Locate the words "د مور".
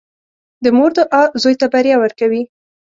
0.63-0.91